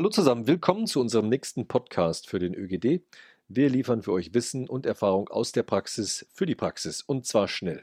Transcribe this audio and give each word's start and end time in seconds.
Hallo 0.00 0.08
zusammen, 0.08 0.46
willkommen 0.46 0.86
zu 0.86 0.98
unserem 0.98 1.28
nächsten 1.28 1.68
Podcast 1.68 2.26
für 2.26 2.38
den 2.38 2.54
ÖGD. 2.54 3.02
Wir 3.48 3.68
liefern 3.68 4.00
für 4.00 4.12
euch 4.12 4.32
Wissen 4.32 4.66
und 4.66 4.86
Erfahrung 4.86 5.28
aus 5.28 5.52
der 5.52 5.62
Praxis 5.62 6.26
für 6.32 6.46
die 6.46 6.54
Praxis 6.54 7.02
und 7.02 7.26
zwar 7.26 7.48
schnell. 7.48 7.82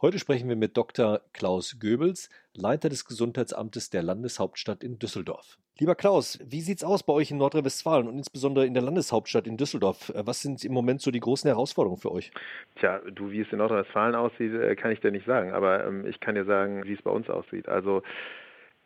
Heute 0.00 0.20
sprechen 0.20 0.48
wir 0.48 0.54
mit 0.54 0.76
Dr. 0.76 1.20
Klaus 1.32 1.80
Goebels, 1.80 2.30
Leiter 2.54 2.88
des 2.88 3.06
Gesundheitsamtes 3.06 3.90
der 3.90 4.04
Landeshauptstadt 4.04 4.84
in 4.84 5.00
Düsseldorf. 5.00 5.58
Lieber 5.80 5.96
Klaus, 5.96 6.38
wie 6.46 6.60
sieht's 6.60 6.84
aus 6.84 7.02
bei 7.02 7.12
euch 7.12 7.32
in 7.32 7.38
Nordrhein-Westfalen 7.38 8.06
und 8.06 8.18
insbesondere 8.18 8.64
in 8.64 8.74
der 8.74 8.84
Landeshauptstadt 8.84 9.48
in 9.48 9.56
Düsseldorf? 9.56 10.12
Was 10.14 10.42
sind 10.42 10.64
im 10.64 10.72
Moment 10.72 11.00
so 11.00 11.10
die 11.10 11.18
großen 11.18 11.48
Herausforderungen 11.48 12.00
für 12.00 12.12
euch? 12.12 12.30
Tja, 12.76 13.00
du, 13.10 13.32
wie 13.32 13.40
es 13.40 13.48
in 13.50 13.58
Nordrhein-Westfalen 13.58 14.14
aussieht, 14.14 14.54
äh, 14.54 14.76
kann 14.76 14.92
ich 14.92 15.00
dir 15.00 15.10
nicht 15.10 15.26
sagen, 15.26 15.50
aber 15.50 15.84
ähm, 15.84 16.06
ich 16.06 16.20
kann 16.20 16.36
dir 16.36 16.44
sagen, 16.44 16.84
wie 16.84 16.94
es 16.94 17.02
bei 17.02 17.10
uns 17.10 17.28
aussieht. 17.28 17.68
Also 17.68 18.04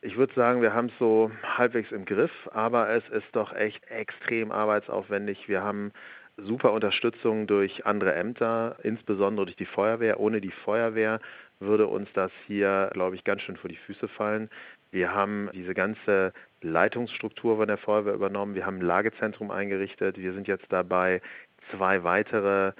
ich 0.03 0.17
würde 0.17 0.35
sagen, 0.35 0.63
wir 0.63 0.75
haben 0.75 0.89
es 0.89 0.99
so 0.99 1.31
halbwegs 1.45 1.93
im 1.93 2.05
Griff, 2.05 2.33
aber 2.53 2.91
es 2.91 3.09
ist 3.11 3.29
doch 3.33 3.55
echt 3.55 3.89
extrem 3.89 4.51
arbeitsaufwendig. 4.51 5.49
Wir 5.49 5.63
haben 5.63 5.93
super 6.37 6.73
Unterstützung 6.73 7.47
durch 7.47 7.87
andere 7.87 8.15
Ämter, 8.15 8.77
insbesondere 8.83 9.47
durch 9.47 9.57
die 9.57 9.67
Feuerwehr. 9.67 10.19
Ohne 10.19 10.41
die 10.41 10.51
Feuerwehr 10.51 11.21
würde 11.61 11.87
uns 11.87 12.09
das 12.15 12.33
hier, 12.49 12.91
glaube 12.93 13.15
ich, 13.15 13.23
ganz 13.23 13.43
schön 13.43 13.57
vor 13.57 13.71
die 13.71 13.77
Füße 13.77 14.09
fallen. 14.09 14.51
Wir 14.91 15.15
haben 15.15 15.49
diese 15.55 15.73
ganze 15.73 16.33
Leitungsstruktur 16.63 17.57
von 17.57 17.69
der 17.69 17.79
Feuerwehr 17.79 18.15
übernommen. 18.15 18.57
Wir 18.57 18.67
haben 18.67 18.79
ein 18.79 18.87
Lagezentrum 18.87 19.53
eingerichtet. 19.53 20.19
Wir 20.19 20.33
sind 20.33 20.49
jetzt 20.49 20.67
dabei, 20.71 21.23
zwei 21.71 22.03
weitere 22.03 22.73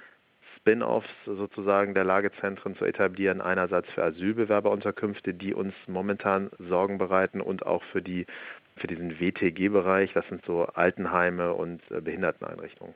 Spin-offs 0.63 1.09
sozusagen 1.25 1.93
der 1.93 2.05
Lagezentren 2.05 2.77
zu 2.77 2.85
etablieren. 2.85 3.41
Einerseits 3.41 3.89
für 3.91 4.03
Asylbewerberunterkünfte, 4.03 5.33
die 5.33 5.53
uns 5.53 5.73
momentan 5.87 6.51
Sorgen 6.57 6.97
bereiten 6.97 7.41
und 7.41 7.65
auch 7.65 7.83
für 7.91 8.01
die 8.01 8.25
für 8.77 8.87
diesen 8.87 9.19
WTG-Bereich. 9.19 10.13
Das 10.13 10.25
sind 10.29 10.43
so 10.45 10.63
Altenheime 10.65 11.53
und 11.53 11.81
äh, 11.91 11.99
Behinderteneinrichtungen. 11.99 12.95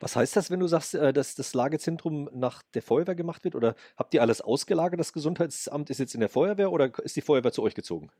Was 0.00 0.16
heißt 0.16 0.34
das, 0.34 0.50
wenn 0.50 0.60
du 0.60 0.66
sagst, 0.66 0.94
äh, 0.94 1.12
dass 1.12 1.34
das 1.34 1.52
Lagezentrum 1.54 2.30
nach 2.32 2.62
der 2.74 2.82
Feuerwehr 2.82 3.14
gemacht 3.14 3.44
wird? 3.44 3.54
Oder 3.54 3.74
habt 3.96 4.14
ihr 4.14 4.22
alles 4.22 4.40
ausgelagert? 4.40 4.98
Das 4.98 5.12
Gesundheitsamt 5.12 5.90
ist 5.90 5.98
jetzt 5.98 6.14
in 6.14 6.20
der 6.20 6.30
Feuerwehr 6.30 6.72
oder 6.72 6.90
ist 7.04 7.16
die 7.16 7.20
Feuerwehr 7.20 7.52
zu 7.52 7.62
euch 7.62 7.74
gezogen? 7.74 8.10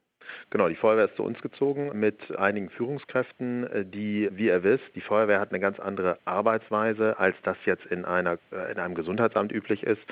Genau, 0.51 0.69
die 0.69 0.77
Feuerwehr 0.77 1.07
ist 1.07 1.17
zu 1.17 1.23
uns 1.23 1.41
gezogen 1.41 1.99
mit 1.99 2.37
einigen 2.37 2.71
Führungskräften, 2.71 3.65
äh, 3.65 3.85
die, 3.87 4.29
wie 4.33 4.47
ihr 4.47 4.63
wisst, 4.63 4.85
die 4.95 5.01
Feuerwehr 5.01 5.41
hat 5.41 5.51
eine 5.51 5.61
ganz 5.61 5.81
andere 5.81 6.19
Arbeitsweise, 6.27 7.19
als 7.19 7.37
das 7.43 7.57
jetzt 7.65 7.87
in, 7.87 8.05
einer, 8.05 8.39
äh, 8.53 8.73
in 8.73 8.79
einem 8.79 8.95
Gesundheitsamt 8.95 9.51
üblich 9.51 9.83
ist. 9.83 10.03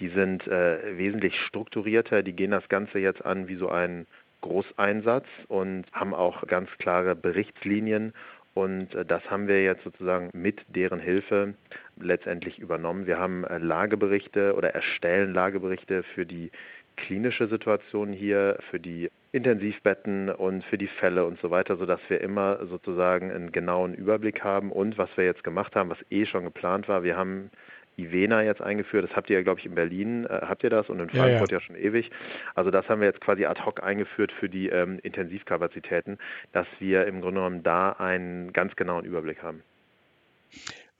Die 0.00 0.08
sind 0.08 0.46
äh, 0.46 0.96
wesentlich 0.96 1.38
strukturierter, 1.42 2.22
die 2.22 2.32
gehen 2.32 2.52
das 2.52 2.68
Ganze 2.68 2.98
jetzt 2.98 3.24
an 3.24 3.48
wie 3.48 3.56
so 3.56 3.68
ein 3.68 4.06
Großeinsatz 4.40 5.26
und 5.48 5.84
haben 5.92 6.14
auch 6.14 6.46
ganz 6.46 6.70
klare 6.78 7.16
Berichtslinien 7.16 8.14
und 8.58 8.92
äh, 8.94 9.04
das 9.04 9.22
haben 9.30 9.46
wir 9.46 9.62
jetzt 9.62 9.84
sozusagen 9.84 10.30
mit 10.32 10.60
deren 10.74 10.98
Hilfe 10.98 11.54
letztendlich 12.00 12.58
übernommen. 12.58 13.06
Wir 13.06 13.18
haben 13.18 13.44
äh, 13.44 13.58
Lageberichte 13.58 14.54
oder 14.56 14.74
erstellen 14.74 15.32
Lageberichte 15.32 16.02
für 16.02 16.26
die 16.26 16.50
klinische 16.96 17.46
Situation 17.46 18.12
hier, 18.12 18.58
für 18.70 18.80
die 18.80 19.10
Intensivbetten 19.30 20.30
und 20.30 20.64
für 20.64 20.76
die 20.76 20.88
Fälle 20.88 21.24
und 21.24 21.38
so 21.40 21.52
weiter, 21.52 21.76
sodass 21.76 22.00
wir 22.08 22.20
immer 22.20 22.66
sozusagen 22.66 23.30
einen 23.30 23.52
genauen 23.52 23.94
Überblick 23.94 24.42
haben. 24.42 24.72
Und 24.72 24.98
was 24.98 25.08
wir 25.16 25.24
jetzt 25.24 25.44
gemacht 25.44 25.76
haben, 25.76 25.90
was 25.90 26.04
eh 26.10 26.26
schon 26.26 26.42
geplant 26.42 26.88
war, 26.88 27.04
wir 27.04 27.16
haben 27.16 27.50
Ivena 27.98 28.42
jetzt 28.42 28.62
eingeführt. 28.62 29.08
Das 29.08 29.16
habt 29.16 29.28
ihr 29.30 29.36
ja, 29.36 29.42
glaube 29.42 29.60
ich, 29.60 29.66
in 29.66 29.74
Berlin, 29.74 30.24
äh, 30.24 30.40
habt 30.42 30.62
ihr 30.64 30.70
das 30.70 30.88
und 30.88 31.00
in 31.00 31.10
Frankfurt 31.10 31.50
ja, 31.50 31.58
ja. 31.58 31.60
ja, 31.60 31.60
schon 31.60 31.76
ewig. 31.76 32.10
Also 32.54 32.70
das 32.70 32.88
haben 32.88 33.00
wir 33.00 33.08
jetzt 33.08 33.20
quasi 33.20 33.44
ad 33.44 33.62
hoc 33.64 33.82
eingeführt 33.82 34.32
für 34.32 34.48
die 34.48 34.68
ähm, 34.68 34.98
Intensivkapazitäten, 35.02 36.18
dass 36.52 36.66
wir 36.78 37.06
im 37.06 37.20
Grunde 37.20 37.40
genommen 37.40 37.62
da 37.62 37.92
einen 37.92 38.52
ganz 38.52 38.76
genauen 38.76 39.04
Überblick 39.04 39.42
haben. 39.42 39.62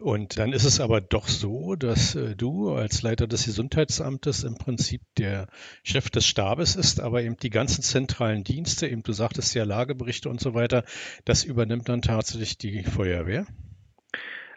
Und 0.00 0.38
dann 0.38 0.52
ist 0.52 0.64
es 0.64 0.78
aber 0.80 1.00
doch 1.00 1.26
so, 1.26 1.74
dass 1.74 2.14
äh, 2.14 2.36
du 2.36 2.70
als 2.72 3.02
Leiter 3.02 3.26
des 3.26 3.46
Gesundheitsamtes 3.46 4.44
im 4.44 4.54
Prinzip 4.54 5.02
der 5.16 5.48
Chef 5.82 6.08
des 6.08 6.24
Stabes 6.24 6.76
ist, 6.76 7.00
aber 7.00 7.22
eben 7.22 7.36
die 7.36 7.50
ganzen 7.50 7.82
zentralen 7.82 8.44
Dienste, 8.44 8.86
eben 8.86 9.02
du 9.02 9.12
sagtest 9.12 9.56
ja 9.56 9.64
Lageberichte 9.64 10.28
und 10.28 10.40
so 10.40 10.54
weiter, 10.54 10.84
das 11.24 11.42
übernimmt 11.42 11.88
dann 11.88 12.00
tatsächlich 12.00 12.58
die 12.58 12.84
Feuerwehr. 12.84 13.46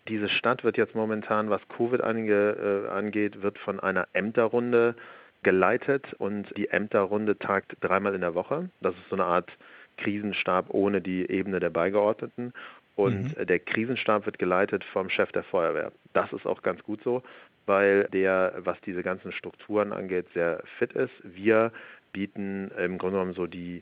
Diese 0.08 0.30
Stadt 0.30 0.64
wird 0.64 0.78
jetzt 0.78 0.96
momentan, 0.96 1.50
was 1.50 1.62
Covid 1.70 2.02
ange, 2.02 2.32
äh, 2.32 2.90
angeht, 2.90 3.42
wird 3.42 3.58
von 3.60 3.80
einer 3.80 4.08
Ämterrunde 4.14 4.96
geleitet 5.44 6.14
und 6.18 6.56
die 6.58 6.70
Ämterrunde 6.70 7.38
tagt 7.38 7.76
dreimal 7.82 8.14
in 8.16 8.22
der 8.22 8.36
Woche. 8.36 8.70
Das 8.82 8.94
ist 8.96 9.10
so 9.10 9.16
eine 9.16 9.26
Art 9.26 9.52
Krisenstab 9.98 10.68
ohne 10.70 11.02
die 11.02 11.30
Ebene 11.30 11.60
der 11.60 11.70
Beigeordneten. 11.70 12.54
Und 12.96 13.38
mhm. 13.38 13.46
der 13.46 13.60
Krisenstab 13.60 14.26
wird 14.26 14.38
geleitet 14.38 14.84
vom 14.84 15.10
Chef 15.10 15.32
der 15.32 15.44
Feuerwehr. 15.44 15.92
Das 16.14 16.32
ist 16.34 16.46
auch 16.46 16.62
ganz 16.62 16.84
gut 16.84 17.02
so, 17.04 17.24
weil 17.66 18.06
der, 18.12 18.54
was 18.58 18.80
diese 18.82 19.02
ganzen 19.02 19.32
Strukturen 19.32 19.94
angeht, 19.94 20.28
sehr 20.34 20.62
fit 20.78 20.94
ist. 20.94 21.14
Wir 21.24 21.72
bieten 22.12 22.70
im 22.78 22.98
Grunde 22.98 23.18
genommen 23.18 23.34
so 23.34 23.48
die 23.48 23.82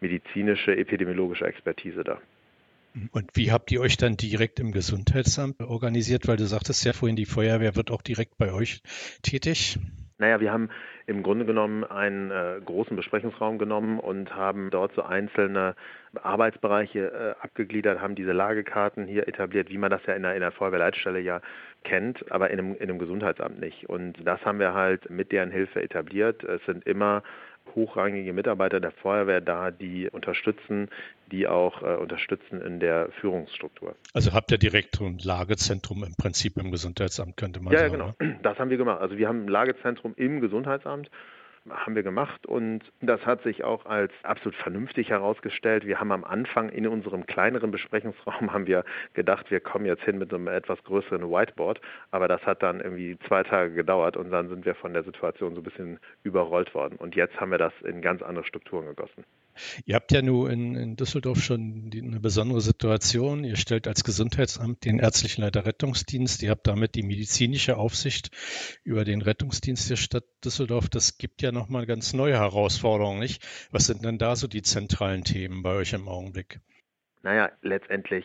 medizinische, 0.00 0.76
epidemiologische 0.76 1.46
Expertise 1.46 2.04
da. 2.04 2.20
Und 3.12 3.30
wie 3.34 3.52
habt 3.52 3.70
ihr 3.72 3.80
euch 3.80 3.96
dann 3.96 4.16
direkt 4.16 4.60
im 4.60 4.72
Gesundheitsamt 4.72 5.60
organisiert? 5.60 6.26
Weil 6.28 6.36
du 6.36 6.46
sagtest 6.46 6.84
ja 6.84 6.92
vorhin, 6.92 7.16
die 7.16 7.26
Feuerwehr 7.26 7.76
wird 7.76 7.90
auch 7.90 8.02
direkt 8.02 8.36
bei 8.38 8.52
euch 8.52 8.82
tätig. 9.22 9.78
Naja, 10.18 10.38
wir 10.38 10.52
haben 10.52 10.68
im 11.06 11.22
Grunde 11.22 11.46
genommen 11.46 11.82
einen 11.82 12.30
äh, 12.30 12.60
großen 12.62 12.94
Besprechungsraum 12.94 13.56
genommen 13.56 13.98
und 13.98 14.34
haben 14.36 14.70
dort 14.70 14.94
so 14.94 15.02
einzelne 15.02 15.74
Arbeitsbereiche 16.22 17.36
äh, 17.40 17.42
abgegliedert, 17.42 18.00
haben 18.00 18.14
diese 18.14 18.32
Lagekarten 18.32 19.06
hier 19.06 19.26
etabliert, 19.26 19.70
wie 19.70 19.78
man 19.78 19.90
das 19.90 20.02
ja 20.06 20.12
in 20.12 20.22
der, 20.22 20.34
in 20.34 20.40
der 20.40 20.52
Feuerwehrleitstelle 20.52 21.20
ja 21.20 21.40
kennt, 21.84 22.30
aber 22.30 22.50
in 22.50 22.58
einem, 22.58 22.74
in 22.74 22.82
einem 22.82 22.98
Gesundheitsamt 22.98 23.60
nicht. 23.60 23.88
Und 23.88 24.18
das 24.24 24.44
haben 24.44 24.58
wir 24.58 24.74
halt 24.74 25.08
mit 25.08 25.32
deren 25.32 25.50
Hilfe 25.50 25.82
etabliert. 25.82 26.44
Es 26.44 26.60
sind 26.66 26.86
immer 26.86 27.22
hochrangige 27.74 28.32
Mitarbeiter 28.32 28.80
der 28.80 28.90
Feuerwehr 28.90 29.40
da, 29.40 29.70
die 29.70 30.08
unterstützen, 30.10 30.88
die 31.30 31.46
auch 31.46 31.82
äh, 31.82 31.94
unterstützen 31.96 32.60
in 32.60 32.80
der 32.80 33.10
Führungsstruktur. 33.20 33.94
Also 34.12 34.32
habt 34.32 34.50
ihr 34.50 34.58
direkt 34.58 35.00
ein 35.00 35.18
Lagezentrum 35.18 36.04
im 36.04 36.14
Prinzip 36.16 36.56
im 36.56 36.70
Gesundheitsamt, 36.70 37.36
könnte 37.36 37.60
man 37.60 37.72
ja, 37.72 37.80
sagen. 37.80 37.98
Ja, 37.98 38.14
genau. 38.18 38.38
Das 38.42 38.58
haben 38.58 38.70
wir 38.70 38.76
gemacht. 38.76 39.00
Also 39.00 39.16
wir 39.16 39.28
haben 39.28 39.44
ein 39.44 39.48
Lagezentrum 39.48 40.14
im 40.16 40.40
Gesundheitsamt 40.40 41.10
haben 41.70 41.94
wir 41.94 42.02
gemacht 42.02 42.46
und 42.46 42.80
das 43.00 43.24
hat 43.26 43.42
sich 43.42 43.64
auch 43.64 43.86
als 43.86 44.12
absolut 44.22 44.56
vernünftig 44.56 45.10
herausgestellt. 45.10 45.86
Wir 45.86 46.00
haben 46.00 46.12
am 46.12 46.24
Anfang 46.24 46.68
in 46.68 46.86
unserem 46.86 47.26
kleineren 47.26 47.70
Besprechungsraum 47.70 48.52
haben 48.52 48.66
wir 48.66 48.84
gedacht, 49.14 49.50
wir 49.50 49.60
kommen 49.60 49.86
jetzt 49.86 50.02
hin 50.02 50.18
mit 50.18 50.32
einem 50.32 50.48
etwas 50.48 50.82
größeren 50.84 51.22
Whiteboard, 51.22 51.80
aber 52.10 52.28
das 52.28 52.44
hat 52.46 52.62
dann 52.62 52.80
irgendwie 52.80 53.18
zwei 53.26 53.42
Tage 53.42 53.72
gedauert 53.72 54.16
und 54.16 54.30
dann 54.30 54.48
sind 54.48 54.64
wir 54.64 54.74
von 54.74 54.92
der 54.92 55.04
Situation 55.04 55.54
so 55.54 55.60
ein 55.60 55.64
bisschen 55.64 55.98
überrollt 56.22 56.74
worden 56.74 56.96
und 56.96 57.14
jetzt 57.14 57.40
haben 57.40 57.50
wir 57.50 57.58
das 57.58 57.72
in 57.82 58.02
ganz 58.02 58.22
andere 58.22 58.44
Strukturen 58.44 58.86
gegossen. 58.86 59.24
Ihr 59.84 59.94
habt 59.94 60.12
ja 60.12 60.22
nur 60.22 60.50
in, 60.50 60.74
in 60.74 60.96
Düsseldorf 60.96 61.40
schon 61.42 61.90
die, 61.90 62.02
eine 62.02 62.20
besondere 62.20 62.60
Situation. 62.60 63.44
Ihr 63.44 63.56
stellt 63.56 63.86
als 63.86 64.04
Gesundheitsamt 64.04 64.84
den 64.84 64.98
ärztlichen 64.98 65.42
Leiter 65.42 65.66
Rettungsdienst. 65.66 66.42
Ihr 66.42 66.50
habt 66.50 66.66
damit 66.66 66.94
die 66.94 67.02
medizinische 67.02 67.76
Aufsicht 67.76 68.30
über 68.84 69.04
den 69.04 69.22
Rettungsdienst 69.22 69.90
der 69.90 69.96
Stadt 69.96 70.24
Düsseldorf. 70.44 70.88
Das 70.88 71.18
gibt 71.18 71.42
ja 71.42 71.52
nochmal 71.52 71.86
ganz 71.86 72.12
neue 72.12 72.38
Herausforderungen, 72.38 73.20
nicht? 73.20 73.42
Was 73.70 73.86
sind 73.86 74.04
denn 74.04 74.18
da 74.18 74.36
so 74.36 74.46
die 74.46 74.62
zentralen 74.62 75.24
Themen 75.24 75.62
bei 75.62 75.74
euch 75.74 75.92
im 75.92 76.08
Augenblick? 76.08 76.60
Naja, 77.22 77.50
letztendlich 77.62 78.24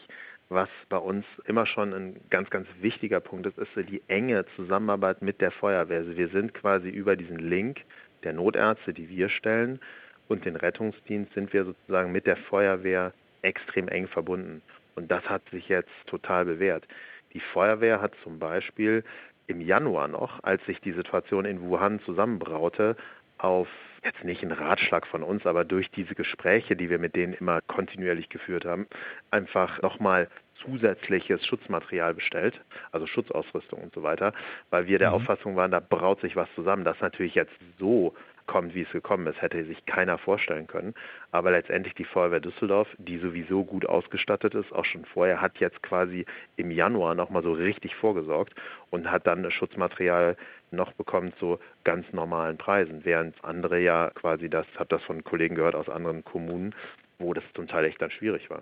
was 0.50 0.70
bei 0.90 0.98
uns 0.98 1.26
immer 1.46 1.66
schon 1.66 1.94
ein 1.94 2.22
ganz, 2.30 2.50
ganz 2.50 2.68
wichtiger 2.80 3.20
Punkt 3.20 3.48
ist, 3.48 3.58
ist 3.58 3.90
die 3.90 4.04
enge 4.08 4.46
Zusammenarbeit 4.56 5.22
mit 5.22 5.42
der 5.42 5.52
Feuerwehr. 5.52 6.00
Also 6.00 6.16
wir 6.18 6.30
sind 6.30 6.54
quasi 6.54 6.90
über 6.90 7.16
diesen 7.16 7.40
Link 7.40 7.82
der 8.24 8.34
Notärzte, 8.34 8.94
die 8.94 9.10
wir 9.10 9.30
stellen, 9.30 9.80
und 10.28 10.46
den 10.46 10.56
Rettungsdienst 10.56 11.34
sind 11.34 11.54
wir 11.54 11.66
sozusagen 11.66 12.12
mit 12.12 12.26
der 12.26 12.38
Feuerwehr 12.38 13.14
extrem 13.42 13.88
eng 13.88 14.08
verbunden. 14.08 14.62
Und 14.96 15.12
das 15.12 15.24
hat 15.30 15.42
sich 15.50 15.68
jetzt 15.70 15.92
total 16.08 16.46
bewährt. 16.46 16.88
Die 17.34 17.40
Feuerwehr 17.40 18.02
hat 18.02 18.14
zum 18.24 18.40
Beispiel 18.40 19.04
im 19.48 19.62
Januar 19.62 20.08
noch, 20.08 20.44
als 20.44 20.66
sich 20.66 20.80
die 20.82 20.94
Situation 20.94 21.46
in 21.46 21.62
Wuhan 21.62 22.00
zusammenbraute, 22.02 22.96
auf 23.38 23.68
jetzt 24.04 24.24
nicht 24.24 24.42
einen 24.42 24.52
Ratschlag 24.52 25.06
von 25.08 25.24
uns, 25.24 25.46
aber 25.46 25.66
durch 25.66 25.90
diese 25.92 26.16
Gespräche, 26.16 26.76
die 26.76 26.90
wir 26.90 27.00
mit 27.00 27.16
denen 27.16 27.34
immer 27.34 27.62
kontinuierlich 27.62 28.30
geführt 28.30 28.64
haben, 28.64 28.88
einfach 29.32 29.82
nochmal 29.82 30.30
zusätzliches 30.64 31.46
Schutzmaterial 31.46 32.14
bestellt, 32.14 32.60
also 32.92 33.08
Schutzausrüstung 33.08 33.82
und 33.82 33.94
so 33.94 34.04
weiter, 34.04 34.34
weil 34.70 34.88
wir 34.88 35.00
der 35.00 35.10
mhm. 35.10 35.16
Auffassung 35.16 35.56
waren, 35.56 35.72
da 35.72 35.80
braut 35.80 36.22
sich 36.22 36.36
was 36.36 36.48
zusammen. 36.56 36.86
Das 36.86 37.00
natürlich 37.02 37.36
jetzt 37.36 37.54
so 37.80 38.14
kommt, 38.48 38.76
wie 38.76 38.82
es 38.82 38.92
gekommen 38.92 39.28
ist, 39.28 39.42
hätte 39.42 39.64
sich 39.66 39.86
keiner 39.86 40.18
vorstellen 40.18 40.68
können. 40.68 40.94
Aber 41.32 41.52
letztendlich 41.52 41.94
die 41.96 42.06
Feuerwehr 42.06 42.40
Düsseldorf, 42.40 42.88
die 42.98 43.18
sowieso 43.18 43.64
gut 43.64 43.86
ausgestattet 43.86 44.54
ist, 44.56 44.72
auch 44.72 44.86
schon 44.86 45.06
vorher, 45.06 45.42
hat 45.42 45.58
jetzt 45.60 45.82
quasi 45.84 46.26
im 46.56 46.72
Januar 46.72 47.16
nochmal 47.16 47.44
so 47.44 47.54
richtig 47.54 47.96
vorgesorgt 47.96 48.54
und 48.90 49.10
hat 49.10 49.28
dann 49.28 49.50
Schutzmaterial 49.52 50.38
noch 50.72 50.94
bekommen 50.94 51.34
zu 51.40 51.60
ganz 51.84 52.12
normalen 52.14 52.58
Preisen, 52.58 53.06
während 53.06 53.44
andere 53.44 53.80
ja 53.80 54.12
quasi 54.12 54.50
das, 54.50 54.66
habe 54.76 54.90
das 54.90 55.04
von 55.04 55.24
Kollegen 55.24 55.56
gehört 55.56 55.76
aus 55.76 55.90
anderen 55.90 56.24
Kommunen, 56.24 56.76
wo 57.20 57.34
das 57.34 57.44
zum 57.54 57.68
Teil 57.68 57.86
echt 57.86 58.02
dann 58.02 58.12
schwierig 58.12 58.50
war. 58.50 58.62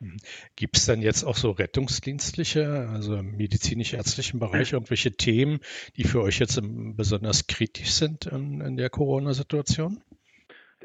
Mhm. 0.00 0.16
Gibt 0.56 0.76
es 0.76 0.86
denn 0.86 1.00
jetzt 1.00 1.24
auch 1.24 1.36
so 1.36 1.50
rettungsdienstliche, 1.50 2.88
also 2.92 3.22
medizinisch-ärztlichen 3.22 4.38
Bereich, 4.38 4.72
irgendwelche 4.72 5.12
Themen, 5.12 5.60
die 5.96 6.04
für 6.04 6.22
euch 6.22 6.38
jetzt 6.38 6.60
besonders 6.96 7.46
kritisch 7.46 7.92
sind 7.92 8.26
in, 8.26 8.60
in 8.60 8.76
der 8.76 8.90
Corona-Situation? 8.90 10.02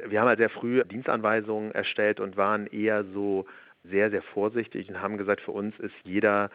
Wir 0.07 0.21
haben 0.21 0.27
halt 0.27 0.39
sehr 0.39 0.49
früh 0.49 0.83
Dienstanweisungen 0.85 1.71
erstellt 1.71 2.19
und 2.19 2.37
waren 2.37 2.67
eher 2.67 3.03
so 3.13 3.45
sehr, 3.83 4.09
sehr 4.09 4.21
vorsichtig 4.21 4.89
und 4.89 5.01
haben 5.01 5.17
gesagt, 5.17 5.41
für 5.41 5.51
uns 5.51 5.77
ist 5.79 5.93
jeder 6.03 6.49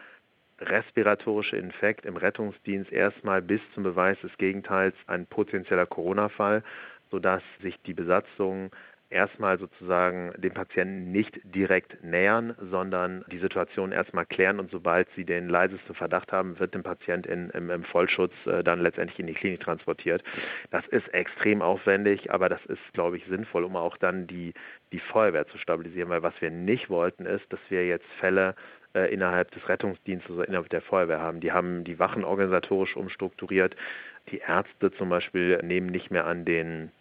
respiratorische 0.59 1.55
Infekt 1.55 2.05
im 2.05 2.17
Rettungsdienst 2.17 2.91
erstmal 2.91 3.41
bis 3.41 3.61
zum 3.73 3.83
Beweis 3.83 4.17
des 4.21 4.35
Gegenteils 4.37 4.95
ein 5.05 5.27
potenzieller 5.27 5.85
Corona-Fall, 5.85 6.63
sodass 7.11 7.43
sich 7.61 7.75
die 7.85 7.93
Besatzung 7.93 8.71
erstmal 9.09 9.57
sozusagen 9.57 10.33
den 10.37 10.53
Patienten 10.53 11.11
nicht 11.11 11.39
direkt 11.43 12.03
nähern, 12.03 12.55
sondern 12.59 13.23
die 13.31 13.39
Situation 13.39 13.91
erstmal 13.91 14.25
klären 14.25 14.59
und 14.59 14.69
sobald 14.69 15.07
sie 15.15 15.23
den 15.23 15.47
leisesten 15.47 15.95
Verdacht 15.95 16.31
haben, 16.31 16.59
wird 16.59 16.73
der 16.73 16.79
Patient 16.79 17.25
in, 17.25 17.49
im, 17.51 17.69
im, 17.69 17.83
Vollschutz 17.83 18.33
äh, 18.45 18.63
dann 18.63 18.81
letztendlich 18.81 19.19
in 19.19 19.27
die 19.27 19.33
Klinik 19.33 19.61
transportiert. 19.61 20.23
Das 20.71 20.85
ist 20.87 21.07
extrem 21.13 21.61
aufwendig, 21.61 22.31
aber 22.31 22.49
das 22.49 22.65
ist, 22.65 22.81
glaube 22.93 23.17
ich, 23.17 23.25
sinnvoll, 23.27 23.63
um 23.63 23.75
auch 23.75 23.97
dann 23.97 24.27
die, 24.27 24.53
die 24.91 24.99
Feuerwehr 24.99 25.47
zu 25.47 25.57
stabilisieren, 25.57 26.09
weil 26.09 26.23
was 26.23 26.39
wir 26.41 26.51
nicht 26.51 26.89
wollten 26.89 27.25
ist, 27.25 27.45
dass 27.51 27.59
wir 27.69 27.87
jetzt 27.87 28.07
Fälle 28.19 28.55
äh, 28.93 29.13
innerhalb 29.13 29.51
des 29.51 29.67
Rettungsdienstes 29.69 30.35
oder 30.35 30.47
innerhalb 30.47 30.69
der 30.69 30.81
Feuerwehr 30.81 31.19
haben. 31.19 31.39
Die 31.39 31.51
haben 31.51 31.83
die 31.83 31.99
Wachen 31.99 32.25
organisatorisch 32.25 32.95
umstrukturiert. 32.97 33.75
Die 34.31 34.39
Ärzte 34.39 34.91
zum 34.91 35.09
Beispiel 35.09 35.59
nehmen 35.63 35.87
nicht 35.87 36.11
mehr 36.11 36.25
an 36.25 36.43
den 36.43 36.91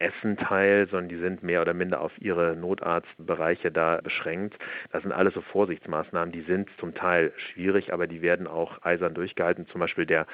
Essen 0.00 0.36
teil, 0.36 0.88
sondern 0.90 1.08
die 1.08 1.16
sind 1.16 1.42
mehr 1.42 1.60
oder 1.62 1.74
minder 1.74 2.00
auf 2.00 2.12
ihre 2.20 2.56
Notarztbereiche 2.56 3.70
da 3.70 4.00
beschränkt. 4.02 4.56
Das 4.92 5.02
sind 5.02 5.12
alles 5.12 5.34
so 5.34 5.42
Vorsichtsmaßnahmen, 5.42 6.32
die 6.32 6.42
sind 6.42 6.68
zum 6.78 6.94
Teil 6.94 7.32
schwierig, 7.36 7.92
aber 7.92 8.06
die 8.06 8.22
werden 8.22 8.46
auch 8.46 8.82
eisern 8.82 9.14
durchgehalten. 9.14 9.66
Zum 9.68 9.80
Beispiel 9.80 10.06
der 10.06 10.26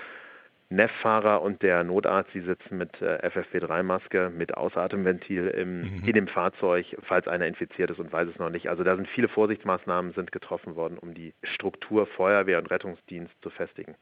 NEF-Fahrer 0.69 1.43
und 1.43 1.63
der 1.63 1.85
Notarzt, 1.85 2.35
die 2.35 2.41
sitzen 2.41 2.79
mit 2.79 3.01
äh, 3.01 3.19
FFP3-Maske, 3.29 4.31
mit 4.31 4.57
Ausatemventil 4.57 5.49
im, 5.49 5.81
mhm. 5.81 6.03
in 6.05 6.13
dem 6.13 6.29
Fahrzeug, 6.29 6.97
falls 7.03 7.29
einer 7.29 7.47
infiziert 7.47 7.91
ist 7.91 8.01
und 8.01 8.13
weiß 8.13 8.29
es 8.29 8.39
noch 8.39 8.51
nicht. 8.51 8.69
Also 8.69 8.83
da 8.83 8.97
sind 8.97 9.09
viele 9.09 9.29
Vorsichtsmaßnahmen 9.29 10.13
sind 10.15 10.33
getroffen 10.33 10.75
worden, 10.75 10.99
um 10.99 11.15
die 11.15 11.35
Struktur 11.43 12.07
Feuerwehr 12.07 12.59
und 12.59 12.71
Rettungsdienst 12.71 13.35
zu 13.43 13.51
festigen. 13.51 13.95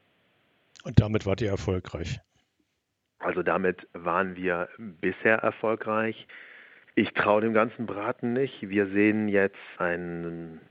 Und 0.83 0.99
damit 0.99 1.25
wart 1.25 1.41
ihr 1.41 1.49
erfolgreich? 1.49 2.19
Also 3.19 3.43
damit 3.43 3.87
waren 3.93 4.35
wir 4.35 4.69
bisher 4.77 5.37
erfolgreich. 5.37 6.27
Ich 6.95 7.13
traue 7.13 7.41
dem 7.41 7.53
ganzen 7.53 7.85
Braten 7.85 8.33
nicht. 8.33 8.69
Wir 8.69 8.87
sehen 8.87 9.27
jetzt 9.27 9.57
ein 9.77 10.61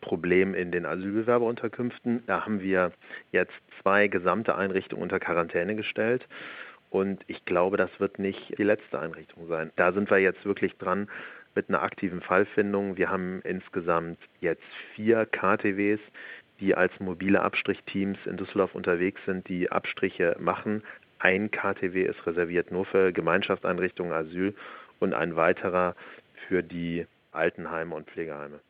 Problem 0.00 0.54
in 0.54 0.72
den 0.72 0.86
Asylbewerberunterkünften. 0.86 2.24
Da 2.26 2.44
haben 2.44 2.60
wir 2.60 2.92
jetzt 3.32 3.52
zwei 3.80 4.08
gesamte 4.08 4.56
Einrichtungen 4.56 5.02
unter 5.02 5.20
Quarantäne 5.20 5.76
gestellt. 5.76 6.26
Und 6.90 7.22
ich 7.26 7.44
glaube, 7.44 7.76
das 7.76 7.90
wird 7.98 8.18
nicht 8.18 8.58
die 8.58 8.64
letzte 8.64 8.98
Einrichtung 8.98 9.46
sein. 9.48 9.70
Da 9.76 9.92
sind 9.92 10.10
wir 10.10 10.18
jetzt 10.18 10.44
wirklich 10.44 10.76
dran 10.78 11.08
mit 11.54 11.68
einer 11.68 11.82
aktiven 11.82 12.20
Fallfindung. 12.20 12.96
Wir 12.96 13.10
haben 13.10 13.40
insgesamt 13.42 14.18
jetzt 14.40 14.64
vier 14.94 15.26
KTWs, 15.26 16.00
die 16.60 16.74
als 16.74 16.92
mobile 16.98 17.42
Abstrichteams 17.42 18.18
in 18.26 18.36
Düsseldorf 18.36 18.74
unterwegs 18.74 19.20
sind, 19.26 19.48
die 19.48 19.70
Abstriche 19.70 20.36
machen, 20.40 20.82
ein 21.18 21.50
KTW 21.50 22.02
ist 22.02 22.26
reserviert 22.26 22.70
nur 22.70 22.84
für 22.84 23.12
Gemeinschaftseinrichtungen, 23.12 24.12
Asyl 24.12 24.54
und 25.00 25.14
ein 25.14 25.36
weiterer 25.36 25.94
für 26.46 26.62
die 26.62 27.06
Altenheime 27.32 27.94
und 27.94 28.10
Pflegeheime. 28.10 28.60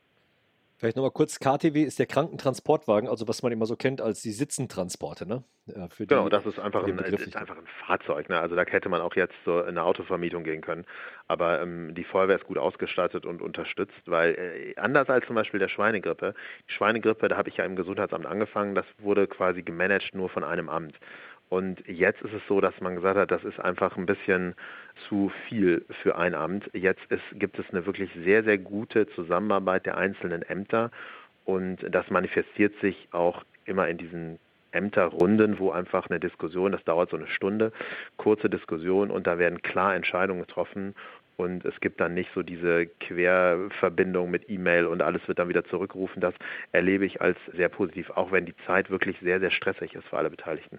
Vielleicht 0.79 0.97
nochmal 0.97 1.11
kurz, 1.11 1.41
KTW 1.41 1.83
ist 1.83 1.99
der 1.99 2.07
Krankentransportwagen, 2.07 3.09
also 3.09 3.27
was 3.27 3.43
man 3.43 3.51
immer 3.51 3.67
so 3.67 3.75
kennt 3.75 4.01
als 4.01 4.23
die 4.23 4.31
Sitzentransporte, 4.31 5.27
ne? 5.27 5.43
Ja, 5.67 5.89
die, 5.99 6.07
genau, 6.07 6.29
das 6.29 6.47
ist 6.47 6.61
einfach, 6.61 6.85
ein, 6.85 6.97
ist 6.99 7.37
einfach 7.37 7.57
ein 7.57 7.67
Fahrzeug. 7.85 8.29
Ne? 8.29 8.39
Also 8.39 8.55
da 8.55 8.65
hätte 8.65 8.89
man 8.89 9.01
auch 9.01 9.17
jetzt 9.17 9.35
so 9.45 9.59
in 9.61 9.71
eine 9.71 9.83
Autovermietung 9.83 10.45
gehen 10.45 10.61
können. 10.61 10.87
Aber 11.27 11.61
ähm, 11.61 11.97
die 11.97 12.05
Feuerwehr 12.05 12.37
ist 12.37 12.47
gut 12.47 12.59
ausgestattet 12.59 13.27
und 13.27 13.43
unterstützt, 13.43 14.01
weil 14.07 14.35
äh, 14.35 14.81
anders 14.81 15.11
als 15.11 15.27
zum 15.27 15.35
Beispiel 15.35 15.59
der 15.59 15.69
Schweinegrippe, 15.69 16.35
die 16.69 16.73
Schweinegrippe, 16.73 17.29
da 17.29 17.37
habe 17.37 17.49
ich 17.49 17.57
ja 17.57 17.65
im 17.65 17.75
Gesundheitsamt 17.75 18.25
angefangen, 18.25 18.77
das 18.77 18.87
wurde 18.99 19.27
quasi 19.27 19.63
gemanagt 19.63 20.15
nur 20.15 20.29
von 20.29 20.45
einem 20.45 20.69
Amt. 20.69 20.95
Und 21.49 21.87
jetzt 21.87 22.21
ist 22.23 22.35
es 22.35 22.43
so, 22.47 22.61
dass 22.61 22.79
man 22.81 22.97
gesagt 22.97 23.19
hat, 23.19 23.31
das 23.31 23.45
ist 23.45 23.59
einfach 23.59 23.97
ein 23.97 24.07
bisschen 24.07 24.55
zu 25.09 25.33
viel 25.49 25.85
für 26.03 26.17
ein 26.17 26.35
Amt. 26.35 26.69
Jetzt 26.75 27.01
ist, 27.11 27.23
gibt 27.35 27.59
es 27.59 27.65
eine 27.71 27.87
wirklich 27.87 28.11
sehr, 28.25 28.45
sehr 28.45 28.59
gute 28.59 29.07
Zusammenarbeit 29.15 29.87
der 29.87 29.97
einzelnen 29.97 30.43
Ämter 30.43 30.91
und 31.45 31.79
das 31.91 32.11
manifestiert 32.11 32.75
sich 32.81 33.09
auch 33.13 33.45
immer 33.65 33.89
in 33.89 33.97
diesen 33.97 34.39
Ämterrunden, 34.73 35.59
wo 35.59 35.71
einfach 35.71 36.11
eine 36.11 36.21
Diskussion, 36.21 36.73
das 36.73 36.85
dauert 36.85 37.09
so 37.11 37.17
eine 37.17 37.29
Stunde, 37.29 37.73
kurze 38.19 38.51
Diskussion 38.51 39.11
und 39.11 39.27
da 39.27 39.39
werden 39.39 39.63
klar 39.63 39.95
Entscheidungen 39.95 40.43
getroffen 40.43 40.95
und 41.39 41.65
es 41.65 41.81
gibt 41.81 42.01
dann 42.01 42.15
nicht 42.15 42.31
so 42.35 42.43
diese 42.43 42.87
Querverbindung 43.01 44.31
mit 44.31 44.51
E-Mail 44.51 44.87
und 44.87 45.01
alles 45.01 45.27
wird 45.29 45.39
dann 45.39 45.49
wieder 45.49 45.65
zurückgerufen. 45.65 46.21
Das 46.21 46.35
erlebe 46.73 47.07
ich 47.07 47.23
als 47.23 47.39
sehr 47.55 47.69
positiv, 47.69 48.11
auch 48.11 48.33
wenn 48.33 48.45
die 48.45 48.57
Zeit 48.67 48.91
wirklich 48.91 49.17
sehr, 49.23 49.41
sehr 49.41 49.53
stressig 49.53 49.95
ist 49.95 50.07
für 50.09 50.19
alle 50.19 50.31
Beteiligten. 50.31 50.79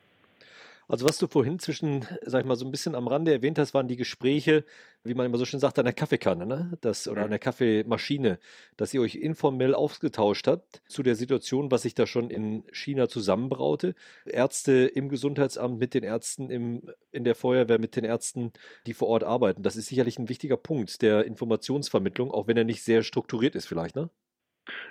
Also 0.90 1.08
was 1.08 1.20
du 1.20 1.28
vorhin 1.28 1.60
zwischen, 1.60 2.04
sag 2.26 2.42
ich 2.42 2.48
mal, 2.48 2.56
so 2.56 2.66
ein 2.66 2.72
bisschen 2.72 2.96
am 2.96 3.08
Rande 3.08 3.32
erwähnt 3.32 3.60
hast, 3.60 3.76
waren 3.76 3.88
die 3.88 3.96
Gespräche, 3.96 4.66
wie 5.04 5.14
man 5.14 5.28
immer 5.28 5.38
so 5.38 5.46
schön 5.46 5.60
sagt, 5.60 5.78
an 5.78 5.86
der 5.86 5.94
Kaffeekanne, 5.94 6.48
ne? 6.48 6.78
Das, 6.82 7.08
oder 7.08 7.22
an 7.26 7.30
der 7.30 7.38
Kaffeemaschine, 7.38 8.40
dass 8.76 8.92
ihr 8.96 9.02
euch 9.02 9.14
informell 9.14 9.76
ausgetauscht 9.76 10.48
habt 10.48 10.82
zu 10.88 11.04
der 11.04 11.16
Situation, 11.16 11.70
was 11.70 11.84
sich 11.84 11.94
da 11.94 12.08
schon 12.08 12.32
in 12.32 12.64
China 12.72 13.08
zusammenbraute. 13.08 13.94
Ärzte 14.26 14.88
im 14.88 15.10
Gesundheitsamt 15.10 15.78
mit 15.80 15.94
den 15.94 16.04
Ärzten 16.04 16.50
im, 16.50 16.82
in 17.12 17.24
der 17.24 17.36
Feuerwehr 17.36 17.78
mit 17.78 17.96
den 17.96 18.04
Ärzten, 18.04 18.52
die 18.88 18.96
vor 18.96 19.10
Ort 19.10 19.24
arbeiten. 19.24 19.62
Das 19.62 19.76
ist 19.76 19.90
sicherlich 19.90 20.18
ein 20.18 20.28
wichtiger 20.28 20.58
Punkt 20.58 21.04
der 21.04 21.24
Informationsvermittlung, 21.26 22.32
auch 22.32 22.48
wenn 22.48 22.58
er 22.58 22.64
nicht 22.64 22.82
sehr 22.82 23.04
strukturiert 23.04 23.54
ist 23.54 23.68
vielleicht, 23.68 23.96
ne? 23.96 24.10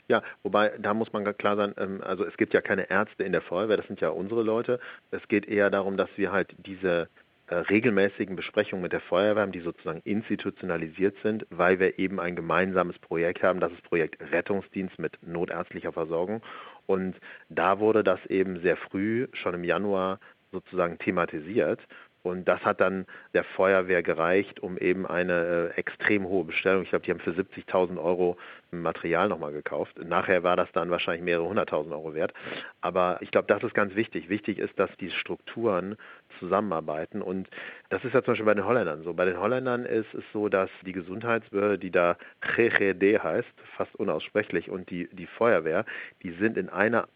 Ja, 0.08 0.22
wobei, 0.42 0.72
da 0.78 0.94
muss 0.94 1.12
man 1.12 1.24
klar 1.36 1.56
sein, 1.56 1.74
ähm, 1.78 2.00
also 2.02 2.24
es 2.24 2.36
gibt 2.36 2.54
ja 2.54 2.60
keine 2.60 2.90
Ärzte 2.90 3.24
in 3.24 3.32
der 3.32 3.42
Feuerwehr, 3.42 3.76
das 3.76 3.86
sind 3.86 4.00
ja 4.00 4.10
unsere 4.10 4.42
Leute. 4.42 4.80
Es 5.10 5.26
geht 5.28 5.46
eher 5.46 5.70
darum, 5.70 5.96
dass 5.96 6.10
wir 6.16 6.32
halt 6.32 6.54
diese 6.58 7.08
äh, 7.48 7.54
regelmäßigen 7.54 8.36
Besprechungen 8.36 8.82
mit 8.82 8.92
der 8.92 9.00
Feuerwehr 9.00 9.42
haben, 9.42 9.52
die 9.52 9.60
sozusagen 9.60 10.02
institutionalisiert 10.04 11.16
sind, 11.22 11.46
weil 11.50 11.78
wir 11.80 11.98
eben 11.98 12.20
ein 12.20 12.36
gemeinsames 12.36 12.98
Projekt 12.98 13.42
haben, 13.42 13.60
das 13.60 13.72
ist 13.72 13.82
Projekt 13.84 14.20
Rettungsdienst 14.20 14.98
mit 14.98 15.18
notärztlicher 15.22 15.92
Versorgung. 15.92 16.42
Und 16.86 17.16
da 17.48 17.80
wurde 17.80 18.04
das 18.04 18.24
eben 18.26 18.60
sehr 18.60 18.76
früh, 18.76 19.28
schon 19.32 19.54
im 19.54 19.64
Januar, 19.64 20.20
sozusagen 20.52 20.98
thematisiert. 20.98 21.80
Und 22.22 22.46
das 22.46 22.60
hat 22.64 22.80
dann 22.80 23.06
der 23.32 23.44
Feuerwehr 23.44 24.02
gereicht, 24.02 24.60
um 24.60 24.76
eben 24.76 25.06
eine 25.06 25.72
äh, 25.74 25.78
extrem 25.78 26.26
hohe 26.26 26.44
Bestellung, 26.44 26.82
ich 26.82 26.90
glaube, 26.90 27.04
die 27.04 27.12
haben 27.12 27.20
für 27.20 27.30
70.000 27.30 28.02
Euro 28.02 28.36
Material 28.70 29.28
nochmal 29.28 29.52
gekauft. 29.52 29.98
Nachher 30.04 30.42
war 30.42 30.56
das 30.56 30.70
dann 30.72 30.90
wahrscheinlich 30.90 31.22
mehrere 31.22 31.48
hunderttausend 31.48 31.94
Euro 31.94 32.14
wert. 32.14 32.34
Aber 32.80 33.18
ich 33.22 33.30
glaube, 33.30 33.46
das 33.46 33.62
ist 33.62 33.74
ganz 33.74 33.94
wichtig. 33.94 34.28
Wichtig 34.28 34.58
ist, 34.58 34.78
dass 34.78 34.90
die 35.00 35.10
Strukturen 35.10 35.96
zusammenarbeiten. 36.38 37.22
Und 37.22 37.48
das 37.88 38.04
ist 38.04 38.12
ja 38.14 38.22
zum 38.22 38.32
Beispiel 38.32 38.46
bei 38.46 38.54
den 38.54 38.66
Holländern 38.66 39.02
so. 39.04 39.14
Bei 39.14 39.24
den 39.24 39.38
Holländern 39.38 39.86
ist 39.86 40.12
es 40.12 40.24
so, 40.32 40.48
dass 40.48 40.70
die 40.84 40.92
Gesundheitsbehörde, 40.92 41.78
die 41.78 41.90
da 41.90 42.16
GGD 42.56 43.20
heißt, 43.20 43.48
fast 43.76 43.94
unaussprechlich, 43.96 44.70
und 44.70 44.90
die, 44.90 45.08
die 45.12 45.26
Feuerwehr, 45.26 45.84
die 46.22 46.32
sind 46.32 46.58
in 46.58 46.68
einer 46.68 47.08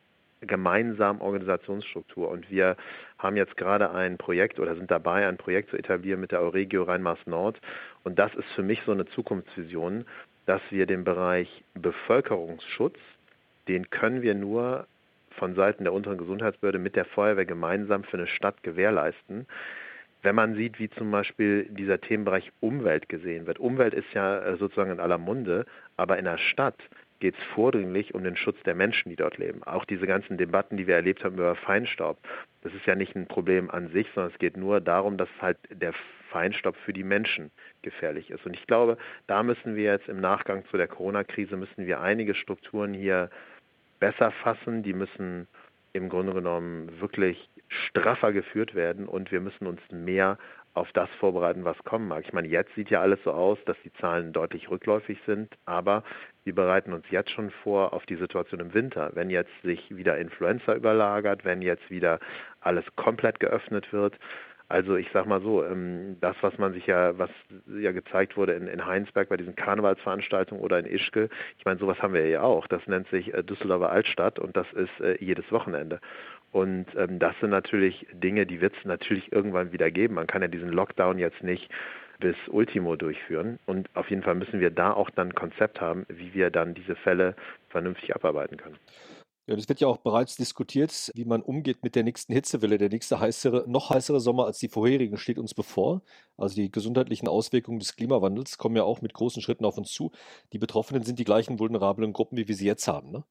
gemeinsamen 0.46 1.20
Organisationsstruktur. 1.20 2.28
Und 2.28 2.50
wir 2.50 2.76
haben 3.18 3.36
jetzt 3.36 3.56
gerade 3.56 3.90
ein 3.90 4.18
Projekt 4.18 4.58
oder 4.58 4.74
sind 4.74 4.90
dabei, 4.90 5.26
ein 5.26 5.36
Projekt 5.36 5.70
zu 5.70 5.76
etablieren 5.76 6.20
mit 6.20 6.32
der 6.32 6.40
Euregio 6.40 6.82
Rhein-Maas 6.82 7.18
Nord. 7.26 7.60
Und 8.04 8.18
das 8.18 8.34
ist 8.34 8.48
für 8.54 8.62
mich 8.62 8.80
so 8.84 8.92
eine 8.92 9.06
Zukunftsvision, 9.06 10.04
dass 10.46 10.60
wir 10.70 10.86
den 10.86 11.04
Bereich 11.04 11.62
Bevölkerungsschutz, 11.74 12.98
den 13.68 13.90
können 13.90 14.22
wir 14.22 14.34
nur 14.34 14.86
von 15.32 15.54
Seiten 15.54 15.84
der 15.84 15.92
unteren 15.92 16.18
Gesundheitsbehörde 16.18 16.78
mit 16.78 16.96
der 16.96 17.04
Feuerwehr 17.04 17.46
gemeinsam 17.46 18.04
für 18.04 18.16
eine 18.16 18.26
Stadt 18.26 18.62
gewährleisten. 18.62 19.46
Wenn 20.22 20.34
man 20.34 20.54
sieht, 20.54 20.78
wie 20.78 20.90
zum 20.90 21.10
Beispiel 21.10 21.64
dieser 21.70 22.00
Themenbereich 22.00 22.52
Umwelt 22.60 23.08
gesehen 23.08 23.46
wird. 23.46 23.58
Umwelt 23.58 23.92
ist 23.92 24.12
ja 24.14 24.38
äh, 24.40 24.56
sozusagen 24.56 24.92
in 24.92 25.00
aller 25.00 25.18
Munde, 25.18 25.66
aber 25.96 26.18
in 26.18 26.24
der 26.24 26.38
Stadt 26.38 26.76
geht 27.22 27.36
es 27.38 27.44
vordringlich 27.54 28.14
um 28.14 28.24
den 28.24 28.36
Schutz 28.36 28.60
der 28.64 28.74
Menschen, 28.74 29.08
die 29.08 29.14
dort 29.14 29.38
leben. 29.38 29.62
Auch 29.62 29.84
diese 29.84 30.08
ganzen 30.08 30.38
Debatten, 30.38 30.76
die 30.76 30.88
wir 30.88 30.96
erlebt 30.96 31.22
haben 31.22 31.34
über 31.34 31.54
Feinstaub, 31.54 32.18
das 32.62 32.74
ist 32.74 32.84
ja 32.84 32.96
nicht 32.96 33.14
ein 33.14 33.28
Problem 33.28 33.70
an 33.70 33.90
sich, 33.92 34.08
sondern 34.12 34.32
es 34.32 34.38
geht 34.40 34.56
nur 34.56 34.80
darum, 34.80 35.16
dass 35.16 35.28
halt 35.40 35.56
der 35.70 35.94
Feinstaub 36.30 36.74
für 36.84 36.92
die 36.92 37.04
Menschen 37.04 37.52
gefährlich 37.82 38.30
ist. 38.30 38.44
Und 38.44 38.54
ich 38.54 38.66
glaube, 38.66 38.98
da 39.28 39.44
müssen 39.44 39.76
wir 39.76 39.84
jetzt 39.84 40.08
im 40.08 40.20
Nachgang 40.20 40.64
zu 40.66 40.76
der 40.76 40.88
Corona-Krise, 40.88 41.56
müssen 41.56 41.86
wir 41.86 42.00
einige 42.00 42.34
Strukturen 42.34 42.92
hier 42.92 43.30
besser 44.00 44.32
fassen. 44.32 44.82
Die 44.82 44.92
müssen 44.92 45.46
im 45.92 46.08
Grunde 46.08 46.32
genommen 46.32 47.00
wirklich 47.00 47.48
straffer 47.68 48.32
geführt 48.32 48.74
werden 48.74 49.06
und 49.06 49.30
wir 49.30 49.40
müssen 49.40 49.68
uns 49.68 49.80
mehr 49.92 50.38
auf 50.74 50.90
das 50.92 51.10
vorbereiten, 51.20 51.64
was 51.64 51.76
kommen 51.84 52.08
mag. 52.08 52.24
Ich 52.24 52.32
meine, 52.32 52.48
jetzt 52.48 52.74
sieht 52.74 52.90
ja 52.90 53.00
alles 53.00 53.22
so 53.24 53.32
aus, 53.32 53.58
dass 53.66 53.76
die 53.84 53.92
Zahlen 53.94 54.32
deutlich 54.32 54.70
rückläufig 54.70 55.18
sind, 55.26 55.54
aber 55.66 56.02
wir 56.44 56.54
bereiten 56.54 56.92
uns 56.92 57.04
jetzt 57.10 57.30
schon 57.30 57.50
vor 57.50 57.92
auf 57.92 58.06
die 58.06 58.16
Situation 58.16 58.60
im 58.60 58.74
Winter. 58.74 59.10
Wenn 59.14 59.30
jetzt 59.30 59.52
sich 59.62 59.94
wieder 59.94 60.18
Influenza 60.18 60.74
überlagert, 60.74 61.44
wenn 61.44 61.62
jetzt 61.62 61.90
wieder 61.90 62.20
alles 62.60 62.84
komplett 62.96 63.38
geöffnet 63.38 63.92
wird, 63.92 64.18
also 64.72 64.96
ich 64.96 65.08
sag 65.12 65.26
mal 65.26 65.42
so, 65.42 65.62
ähm, 65.62 66.16
das, 66.22 66.34
was 66.40 66.56
man 66.56 66.72
sich 66.72 66.86
ja, 66.86 67.18
was 67.18 67.28
ja 67.78 67.92
gezeigt 67.92 68.38
wurde 68.38 68.54
in, 68.54 68.68
in 68.68 68.86
Heinsberg 68.86 69.28
bei 69.28 69.36
diesen 69.36 69.54
Karnevalsveranstaltungen 69.54 70.64
oder 70.64 70.78
in 70.78 70.86
Ischke, 70.86 71.28
ich 71.58 71.64
meine, 71.66 71.78
sowas 71.78 72.00
haben 72.00 72.14
wir 72.14 72.26
ja 72.26 72.40
auch. 72.40 72.66
Das 72.66 72.86
nennt 72.86 73.06
sich 73.08 73.34
äh, 73.34 73.42
Düsseldorfer 73.42 73.92
Altstadt 73.92 74.38
und 74.38 74.56
das 74.56 74.66
ist 74.72 75.00
äh, 75.00 75.22
jedes 75.22 75.52
Wochenende. 75.52 76.00
Und 76.52 76.86
ähm, 76.96 77.18
das 77.18 77.38
sind 77.40 77.50
natürlich 77.50 78.06
Dinge, 78.14 78.46
die 78.46 78.62
wird 78.62 78.74
es 78.78 78.84
natürlich 78.86 79.30
irgendwann 79.30 79.72
wieder 79.72 79.90
geben. 79.90 80.14
Man 80.14 80.26
kann 80.26 80.40
ja 80.40 80.48
diesen 80.48 80.70
Lockdown 80.70 81.18
jetzt 81.18 81.42
nicht 81.42 81.70
bis 82.18 82.36
Ultimo 82.48 82.96
durchführen. 82.96 83.58
Und 83.66 83.90
auf 83.94 84.08
jeden 84.08 84.22
Fall 84.22 84.36
müssen 84.36 84.60
wir 84.60 84.70
da 84.70 84.94
auch 84.94 85.10
dann 85.10 85.28
ein 85.28 85.34
Konzept 85.34 85.82
haben, 85.82 86.06
wie 86.08 86.32
wir 86.32 86.50
dann 86.50 86.72
diese 86.72 86.96
Fälle 86.96 87.34
vernünftig 87.68 88.14
abarbeiten 88.14 88.56
können. 88.56 88.78
Ja, 89.46 89.56
das 89.56 89.68
wird 89.68 89.80
ja 89.80 89.88
auch 89.88 89.96
bereits 89.96 90.36
diskutiert, 90.36 91.10
wie 91.16 91.24
man 91.24 91.42
umgeht 91.42 91.82
mit 91.82 91.96
der 91.96 92.04
nächsten 92.04 92.32
Hitzewelle. 92.32 92.78
Der 92.78 92.88
nächste 92.90 93.18
heißere, 93.18 93.64
noch 93.66 93.90
heißere 93.90 94.20
Sommer 94.20 94.46
als 94.46 94.58
die 94.58 94.68
vorherigen 94.68 95.16
steht 95.16 95.36
uns 95.36 95.52
bevor. 95.52 96.02
Also 96.36 96.54
die 96.54 96.70
gesundheitlichen 96.70 97.26
Auswirkungen 97.26 97.80
des 97.80 97.96
Klimawandels 97.96 98.56
kommen 98.56 98.76
ja 98.76 98.84
auch 98.84 99.00
mit 99.02 99.14
großen 99.14 99.42
Schritten 99.42 99.64
auf 99.64 99.76
uns 99.76 99.90
zu. 99.90 100.12
Die 100.52 100.58
Betroffenen 100.58 101.02
sind 101.02 101.18
die 101.18 101.24
gleichen 101.24 101.58
vulnerablen 101.58 102.12
Gruppen, 102.12 102.38
wie 102.38 102.46
wir 102.46 102.54
sie 102.54 102.66
jetzt 102.66 102.86
haben. 102.86 103.10
Ne? 103.10 103.24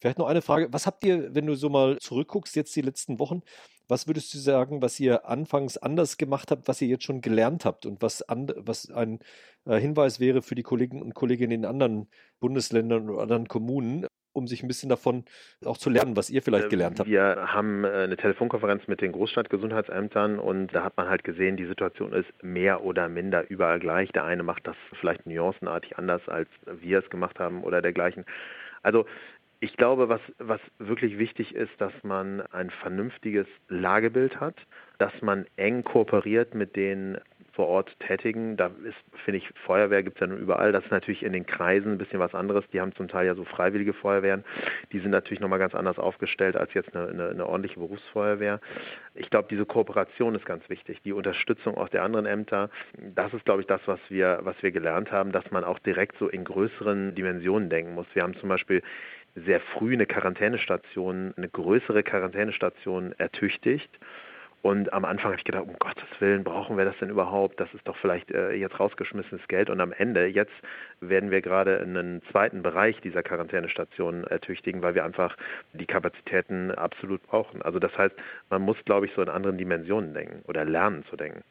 Vielleicht 0.00 0.18
noch 0.18 0.26
eine 0.26 0.40
Frage. 0.40 0.68
Was 0.72 0.86
habt 0.86 1.04
ihr, 1.04 1.34
wenn 1.34 1.44
du 1.44 1.54
so 1.54 1.68
mal 1.68 1.98
zurückguckst, 1.98 2.56
jetzt 2.56 2.74
die 2.74 2.80
letzten 2.80 3.18
Wochen, 3.18 3.42
was 3.88 4.06
würdest 4.06 4.32
du 4.32 4.38
sagen, 4.38 4.80
was 4.80 4.98
ihr 4.98 5.26
anfangs 5.28 5.76
anders 5.76 6.16
gemacht 6.16 6.50
habt, 6.50 6.66
was 6.68 6.80
ihr 6.80 6.88
jetzt 6.88 7.04
schon 7.04 7.20
gelernt 7.20 7.66
habt 7.66 7.84
und 7.84 8.00
was, 8.00 8.22
and, 8.22 8.54
was 8.56 8.90
ein 8.90 9.18
äh, 9.66 9.78
Hinweis 9.78 10.18
wäre 10.18 10.40
für 10.40 10.54
die 10.54 10.62
Kollegen 10.62 11.02
und 11.02 11.14
Kolleginnen 11.14 11.52
in 11.52 11.64
anderen 11.66 12.08
Bundesländern 12.40 13.10
oder 13.10 13.22
anderen 13.22 13.48
Kommunen, 13.48 14.06
um 14.32 14.46
sich 14.46 14.62
ein 14.62 14.68
bisschen 14.68 14.88
davon 14.88 15.24
auch 15.64 15.78
zu 15.78 15.90
lernen, 15.90 16.16
was 16.16 16.30
ihr 16.30 16.42
vielleicht 16.42 16.66
äh, 16.66 16.70
gelernt 16.70 16.98
habt? 16.98 17.08
Wir 17.08 17.52
haben 17.52 17.84
äh, 17.84 17.88
eine 17.88 18.16
Telefonkonferenz 18.16 18.86
mit 18.86 19.00
den 19.00 19.12
Großstadtgesundheitsämtern 19.12 20.38
und 20.38 20.68
da 20.68 20.84
hat 20.84 20.96
man 20.96 21.08
halt 21.08 21.24
gesehen, 21.24 21.56
die 21.56 21.66
Situation 21.66 22.12
ist 22.12 22.30
mehr 22.42 22.84
oder 22.84 23.08
minder 23.08 23.48
überall 23.50 23.80
gleich. 23.80 24.10
Der 24.12 24.24
eine 24.24 24.42
macht 24.42 24.66
das 24.66 24.76
vielleicht 25.00 25.26
nuancenartig 25.26 25.98
anders, 25.98 26.22
als 26.28 26.48
wir 26.80 26.98
es 27.00 27.10
gemacht 27.10 27.38
haben 27.38 27.62
oder 27.64 27.82
dergleichen. 27.82 28.24
Also 28.82 29.06
ich 29.60 29.76
glaube, 29.76 30.08
was, 30.08 30.20
was 30.38 30.60
wirklich 30.78 31.18
wichtig 31.18 31.54
ist, 31.54 31.72
dass 31.78 31.92
man 32.02 32.40
ein 32.52 32.70
vernünftiges 32.70 33.46
Lagebild 33.68 34.38
hat, 34.38 34.54
dass 34.98 35.12
man 35.20 35.46
eng 35.56 35.82
kooperiert 35.82 36.54
mit 36.54 36.76
den 36.76 37.18
vor 37.58 37.66
Ort 37.66 37.98
tätigen. 37.98 38.56
Da 38.56 38.70
ist, 38.84 38.94
finde 39.24 39.38
ich, 39.38 39.50
Feuerwehr 39.66 40.04
gibt 40.04 40.18
es 40.18 40.20
ja 40.20 40.28
nun 40.28 40.38
überall. 40.38 40.70
Das 40.70 40.84
ist 40.84 40.92
natürlich 40.92 41.24
in 41.24 41.32
den 41.32 41.44
Kreisen 41.44 41.90
ein 41.90 41.98
bisschen 41.98 42.20
was 42.20 42.32
anderes. 42.32 42.64
Die 42.72 42.80
haben 42.80 42.94
zum 42.94 43.08
Teil 43.08 43.26
ja 43.26 43.34
so 43.34 43.44
freiwillige 43.44 43.94
Feuerwehren. 43.94 44.44
Die 44.92 45.00
sind 45.00 45.10
natürlich 45.10 45.40
nochmal 45.40 45.58
ganz 45.58 45.74
anders 45.74 45.98
aufgestellt 45.98 46.56
als 46.56 46.72
jetzt 46.74 46.94
eine, 46.94 47.08
eine, 47.08 47.30
eine 47.30 47.46
ordentliche 47.48 47.80
Berufsfeuerwehr. 47.80 48.60
Ich 49.16 49.28
glaube, 49.28 49.48
diese 49.50 49.66
Kooperation 49.66 50.36
ist 50.36 50.46
ganz 50.46 50.70
wichtig. 50.70 51.02
Die 51.02 51.12
Unterstützung 51.12 51.76
aus 51.76 51.90
der 51.90 52.04
anderen 52.04 52.26
Ämter, 52.26 52.70
das 52.96 53.34
ist, 53.34 53.44
glaube 53.44 53.62
ich, 53.62 53.66
das, 53.66 53.80
was 53.86 53.98
wir, 54.08 54.38
was 54.42 54.54
wir 54.62 54.70
gelernt 54.70 55.10
haben, 55.10 55.32
dass 55.32 55.50
man 55.50 55.64
auch 55.64 55.80
direkt 55.80 56.16
so 56.18 56.28
in 56.28 56.44
größeren 56.44 57.16
Dimensionen 57.16 57.70
denken 57.70 57.94
muss. 57.94 58.06
Wir 58.14 58.22
haben 58.22 58.36
zum 58.36 58.50
Beispiel 58.50 58.82
sehr 59.34 59.58
früh 59.58 59.94
eine 59.94 60.06
Quarantänestation, 60.06 61.34
eine 61.36 61.48
größere 61.48 62.04
Quarantänestation 62.04 63.16
ertüchtigt 63.18 63.90
und 64.68 64.92
am 64.92 65.06
Anfang 65.06 65.30
habe 65.30 65.36
ich 65.36 65.44
gedacht, 65.44 65.64
um 65.66 65.78
Gottes 65.78 66.04
Willen, 66.18 66.44
brauchen 66.44 66.76
wir 66.76 66.84
das 66.84 66.94
denn 66.98 67.08
überhaupt? 67.08 67.58
Das 67.58 67.72
ist 67.72 67.88
doch 67.88 67.96
vielleicht 67.96 68.30
äh, 68.30 68.52
jetzt 68.52 68.78
rausgeschmissenes 68.78 69.48
Geld. 69.48 69.70
Und 69.70 69.80
am 69.80 69.92
Ende, 69.92 70.26
jetzt 70.26 70.52
werden 71.00 71.30
wir 71.30 71.40
gerade 71.40 71.80
einen 71.80 72.20
zweiten 72.30 72.62
Bereich 72.62 73.00
dieser 73.00 73.22
Quarantänestation 73.22 74.24
ertüchtigen, 74.24 74.82
weil 74.82 74.94
wir 74.94 75.06
einfach 75.06 75.38
die 75.72 75.86
Kapazitäten 75.86 76.70
absolut 76.70 77.22
brauchen. 77.22 77.62
Also 77.62 77.78
das 77.78 77.96
heißt, 77.96 78.14
man 78.50 78.60
muss, 78.60 78.76
glaube 78.84 79.06
ich, 79.06 79.12
so 79.14 79.22
in 79.22 79.30
anderen 79.30 79.56
Dimensionen 79.56 80.12
denken 80.12 80.42
oder 80.46 80.66
lernen 80.66 81.02
zu 81.08 81.16
denken. 81.16 81.42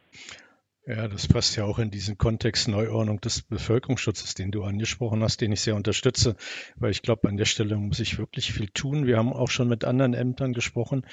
Ja, 0.88 1.10
das 1.10 1.28
passt 1.28 1.58
ja 1.58 1.66
auch 1.66 1.80
in 1.80 1.92
diesen 1.92 2.18
Kontext 2.18 2.70
Neuordnung 2.70 3.20
des 3.20 3.42
Bevölkerungsschutzes, 3.42 4.36
den 4.36 4.52
du 4.52 4.64
angesprochen 4.64 5.22
hast, 5.22 5.42
den 5.42 5.52
ich 5.52 5.60
sehr 5.60 5.76
unterstütze, 5.76 6.38
weil 6.78 6.92
ich 6.92 7.02
glaube, 7.02 7.28
an 7.28 7.36
der 7.36 7.44
Stelle 7.44 7.76
muss 7.76 8.00
ich 8.00 8.18
wirklich 8.18 8.54
viel 8.54 8.70
tun. 8.70 9.06
Wir 9.06 9.18
haben 9.18 9.34
auch 9.34 9.50
schon 9.50 9.68
mit 9.68 9.84
anderen 9.84 10.14
Ämtern 10.14 10.54
gesprochen, 10.54 11.06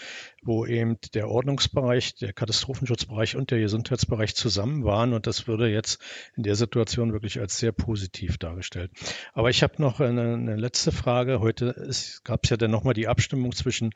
wo 0.45 0.65
eben 0.65 0.99
der 1.15 1.29
Ordnungsbereich, 1.29 2.15
der 2.15 2.33
Katastrophenschutzbereich 2.33 3.35
und 3.35 3.51
der 3.51 3.59
Gesundheitsbereich 3.59 4.37
zusammen 4.37 4.85
waren 4.85 5.13
und 5.13 5.27
das 5.27 5.49
würde 5.49 5.69
jetzt 5.69 6.01
in 6.37 6.45
der 6.45 6.55
Situation 6.55 7.13
wirklich 7.13 7.41
als 7.41 7.59
sehr 7.59 7.73
positiv 7.73 8.39
dargestellt. 8.39 8.93
Aber 9.33 9.51
ich 9.51 9.65
habe 9.65 9.83
noch 9.83 9.99
eine, 9.99 10.35
eine, 10.35 10.55
letzte 10.55 10.93
Frage. 10.93 11.41
Heute 11.41 11.91
gab 12.23 12.45
es 12.45 12.51
ja 12.51 12.57
dann 12.57 12.71
nochmal 12.71 12.95
die 12.95 13.09
Abstimmung 13.09 13.51
zwischen 13.51 13.91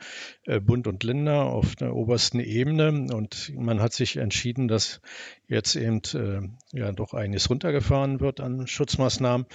äh, 0.44 0.58
Bund 0.58 0.88
und 0.88 1.04
Länder 1.04 1.44
auf 1.44 1.76
der 1.76 1.94
obersten 1.94 2.40
Ebene 2.40 3.14
und 3.14 3.52
man 3.54 3.78
hat 3.78 3.92
sich 3.92 4.16
entschieden, 4.16 4.66
dass 4.66 5.00
jetzt 5.48 5.74
eben 5.76 6.02
äh, 6.14 6.78
ja 6.78 6.92
doch 6.92 7.14
einiges 7.14 7.50
runtergefahren 7.50 8.20
wird 8.20 8.40
an 8.40 8.66
Schutzmaßnahmen, 8.66 9.46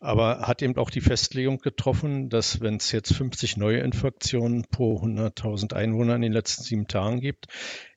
aber 0.00 0.40
hat 0.40 0.62
eben 0.62 0.76
auch 0.76 0.90
die 0.90 1.02
Festlegung 1.02 1.58
getroffen, 1.58 2.30
dass 2.30 2.60
wenn 2.60 2.76
es 2.76 2.90
jetzt 2.90 3.14
50 3.14 3.58
neue 3.58 3.80
Infektionen 3.80 4.64
pro 4.70 4.96
100.000 4.96 5.74
Einwohner 5.74 6.16
in 6.16 6.22
den 6.22 6.32
letzten 6.32 6.62
sieben 6.62 6.88
Tagen 6.88 7.20
gibt, 7.20 7.48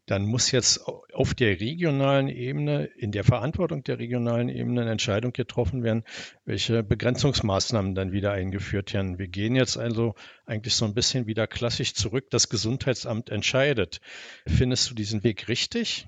dann 0.05 0.25
muss 0.25 0.51
jetzt 0.51 0.85
auf 1.13 1.33
der 1.33 1.59
regionalen 1.59 2.27
Ebene, 2.27 2.85
in 2.85 3.11
der 3.11 3.23
Verantwortung 3.23 3.83
der 3.83 3.97
regionalen 3.97 4.49
Ebene 4.49 4.81
eine 4.81 4.91
Entscheidung 4.91 5.33
getroffen 5.33 5.81
werden, 5.83 6.03
welche 6.45 6.83
Begrenzungsmaßnahmen 6.83 7.95
dann 7.95 8.11
wieder 8.11 8.31
eingeführt 8.31 8.93
werden. 8.93 9.17
Wir 9.17 9.27
gehen 9.27 9.55
jetzt 9.55 9.77
also 9.77 10.13
eigentlich 10.45 10.75
so 10.75 10.85
ein 10.85 10.93
bisschen 10.93 11.25
wieder 11.25 11.47
klassisch 11.47 11.95
zurück. 11.95 12.29
Das 12.29 12.49
Gesundheitsamt 12.49 13.29
entscheidet. 13.29 13.99
Findest 14.45 14.91
du 14.91 14.93
diesen 14.93 15.23
Weg 15.23 15.47
richtig? 15.47 16.07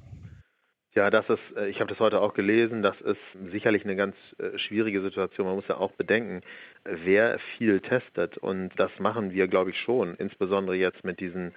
Ja, 0.97 1.11
das 1.11 1.29
ist, 1.29 1.55
äh, 1.55 1.67
ich 1.67 1.79
habe 1.79 1.91
das 1.91 1.99
heute 1.99 2.19
auch 2.21 2.33
gelesen, 2.33 2.81
das 2.81 2.99
ist 3.01 3.19
sicherlich 3.51 3.85
eine 3.85 3.95
ganz 3.95 4.15
äh, 4.39 4.57
schwierige 4.57 4.99
Situation. 5.03 5.45
Man 5.45 5.55
muss 5.55 5.67
ja 5.67 5.77
auch 5.77 5.91
bedenken, 5.91 6.41
wer 6.85 7.37
viel 7.37 7.81
testet 7.81 8.39
und 8.39 8.71
das 8.77 8.89
machen 8.97 9.31
wir, 9.31 9.47
glaube 9.47 9.69
ich, 9.69 9.79
schon, 9.79 10.15
insbesondere 10.15 10.75
jetzt 10.75 11.03
mit 11.03 11.19
diesen 11.19 11.53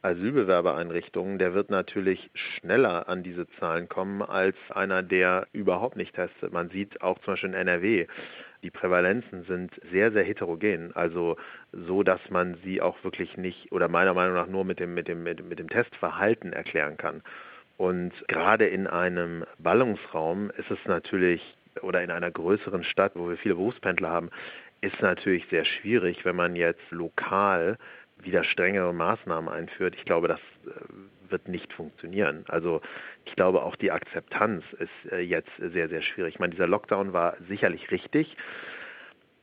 Asylbewerbereinrichtungen, 0.00 1.38
der 1.38 1.52
wird 1.52 1.68
natürlich 1.68 2.30
schneller 2.32 3.10
an 3.10 3.22
diese 3.22 3.46
Zahlen 3.60 3.90
kommen 3.90 4.22
als 4.22 4.56
einer, 4.70 5.02
der 5.02 5.48
überhaupt 5.52 5.96
nicht 5.96 6.14
testet. 6.14 6.54
Man 6.54 6.70
sieht 6.70 7.02
auch 7.02 7.18
zum 7.18 7.34
Beispiel 7.34 7.50
in 7.50 7.56
NRW, 7.56 8.06
die 8.62 8.70
Prävalenzen 8.70 9.44
sind 9.44 9.70
sehr, 9.92 10.12
sehr 10.12 10.24
heterogen. 10.24 10.96
Also 10.96 11.36
so, 11.72 12.02
dass 12.02 12.20
man 12.30 12.56
sie 12.64 12.80
auch 12.80 13.04
wirklich 13.04 13.36
nicht 13.36 13.70
oder 13.70 13.88
meiner 13.88 14.14
Meinung 14.14 14.34
nach 14.34 14.46
nur 14.46 14.64
mit 14.64 14.80
dem, 14.80 14.94
mit 14.94 15.08
dem, 15.08 15.24
mit 15.24 15.58
dem 15.58 15.68
Testverhalten 15.68 16.54
erklären 16.54 16.96
kann. 16.96 17.22
Und 17.78 18.12
gerade 18.26 18.66
in 18.66 18.86
einem 18.88 19.44
Ballungsraum 19.58 20.50
ist 20.58 20.70
es 20.70 20.78
natürlich, 20.84 21.40
oder 21.80 22.02
in 22.02 22.10
einer 22.10 22.30
größeren 22.30 22.82
Stadt, 22.82 23.12
wo 23.14 23.28
wir 23.30 23.36
viele 23.36 23.54
Berufspendler 23.54 24.10
haben, 24.10 24.30
ist 24.80 25.00
natürlich 25.00 25.46
sehr 25.48 25.64
schwierig, 25.64 26.24
wenn 26.24 26.36
man 26.36 26.56
jetzt 26.56 26.82
lokal 26.90 27.78
wieder 28.20 28.42
strengere 28.42 28.92
Maßnahmen 28.92 29.48
einführt. 29.48 29.94
Ich 29.96 30.04
glaube, 30.04 30.26
das 30.26 30.40
äh, 30.66 31.30
wird 31.30 31.46
nicht 31.46 31.72
funktionieren. 31.72 32.44
Also 32.48 32.80
ich 33.24 33.36
glaube, 33.36 33.62
auch 33.62 33.76
die 33.76 33.92
Akzeptanz 33.92 34.64
ist 34.80 35.12
äh, 35.12 35.20
jetzt 35.20 35.50
sehr, 35.58 35.88
sehr 35.88 36.02
schwierig. 36.02 36.34
Ich 36.34 36.40
meine, 36.40 36.52
dieser 36.52 36.66
Lockdown 36.66 37.12
war 37.12 37.36
sicherlich 37.48 37.92
richtig. 37.92 38.36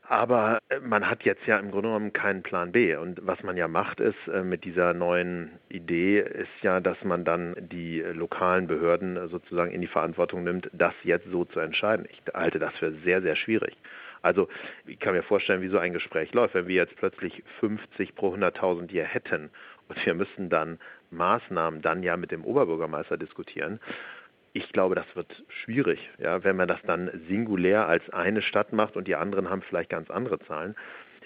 Aber 0.08 0.60
äh, 0.70 0.80
man 0.80 1.10
hat 1.10 1.24
jetzt 1.24 1.46
ja 1.48 1.58
im 1.58 1.72
Grunde 1.72 1.90
genommen 1.90 2.14
keinen 2.14 2.44
Plan 2.44 2.72
B. 2.72 2.96
Und 2.96 3.20
was 3.26 3.42
man 3.44 3.58
ja 3.58 3.68
macht, 3.68 4.00
ist 4.00 4.28
äh, 4.28 4.44
mit 4.44 4.64
dieser 4.64 4.94
neuen 4.94 5.52
Idee, 5.70 6.20
ist 6.20 6.62
ja, 6.62 6.80
dass 6.80 7.04
man 7.04 7.26
dann 7.26 7.56
die 7.58 8.02
lokalen 8.02 8.68
Behörden 8.68 9.30
sozusagen 9.30 9.72
in 9.72 9.82
die 9.82 9.88
Verantwortung 9.88 10.44
nimmt, 10.44 10.70
das 10.74 10.94
jetzt 11.04 11.28
so 11.32 11.46
zu 11.46 11.60
entscheiden. 11.60 12.08
Ich 12.12 12.22
halte 12.34 12.60
das 12.60 12.74
für 12.76 12.92
sehr, 13.04 13.22
sehr 13.22 13.36
schwierig. 13.36 13.76
Also 14.22 14.48
ich 14.86 15.00
kann 15.00 15.14
mir 15.14 15.24
vorstellen, 15.24 15.62
wie 15.62 15.70
so 15.70 15.78
ein 15.78 15.94
Gespräch 15.94 16.34
läuft. 16.34 16.56
Wenn 16.56 16.68
wir 16.68 16.76
jetzt 16.76 16.96
plötzlich 16.96 17.44
50 17.60 18.16
pro 18.16 18.34
100.000 18.34 18.90
hier 18.90 19.04
hätten 19.04 19.50
und 19.88 20.04
wir 20.06 20.14
müssen 20.16 20.50
dann 20.50 20.80
Maßnahmen 21.12 21.82
dann 21.82 22.04
ja 22.04 22.18
mit 22.18 22.32
dem 22.32 22.44
Oberbürgermeister 22.44 23.18
diskutieren, 23.18 23.80
ich 24.56 24.72
glaube, 24.72 24.96
das 24.96 25.06
wird 25.16 25.44
schwierig, 25.50 26.00
ja, 26.18 26.46
wenn 26.46 26.56
man 26.56 26.70
das 26.70 26.80
dann 26.88 27.12
singulär 27.28 27.88
als 27.88 28.10
eine 28.12 28.42
Stadt 28.42 28.72
macht 28.72 28.96
und 28.96 29.06
die 29.06 29.16
anderen 29.16 29.50
haben 29.50 29.62
vielleicht 29.62 29.90
ganz 29.90 30.10
andere 30.10 30.40
Zahlen. 30.40 30.76